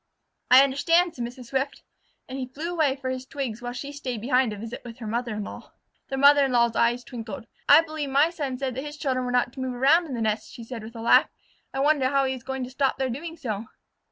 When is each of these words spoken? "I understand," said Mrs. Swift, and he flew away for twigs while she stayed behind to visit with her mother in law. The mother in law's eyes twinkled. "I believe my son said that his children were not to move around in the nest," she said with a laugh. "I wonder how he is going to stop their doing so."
"I 0.49 0.63
understand," 0.63 1.13
said 1.13 1.23
Mrs. 1.23 1.49
Swift, 1.49 1.83
and 2.27 2.39
he 2.39 2.47
flew 2.47 2.71
away 2.73 2.95
for 2.95 3.15
twigs 3.19 3.61
while 3.61 3.71
she 3.73 3.91
stayed 3.91 4.19
behind 4.21 4.49
to 4.49 4.57
visit 4.57 4.81
with 4.83 4.97
her 4.97 5.05
mother 5.05 5.35
in 5.35 5.43
law. 5.43 5.73
The 6.09 6.17
mother 6.17 6.43
in 6.45 6.51
law's 6.53 6.75
eyes 6.75 7.03
twinkled. 7.03 7.45
"I 7.69 7.81
believe 7.81 8.09
my 8.09 8.31
son 8.31 8.57
said 8.57 8.73
that 8.73 8.83
his 8.83 8.97
children 8.97 9.23
were 9.25 9.31
not 9.31 9.53
to 9.53 9.59
move 9.59 9.75
around 9.75 10.07
in 10.07 10.15
the 10.15 10.21
nest," 10.21 10.51
she 10.51 10.63
said 10.63 10.81
with 10.83 10.95
a 10.95 11.01
laugh. 11.01 11.29
"I 11.71 11.81
wonder 11.81 12.09
how 12.09 12.25
he 12.25 12.33
is 12.33 12.41
going 12.41 12.63
to 12.63 12.71
stop 12.71 12.97
their 12.97 13.11
doing 13.11 13.37
so." 13.37 13.67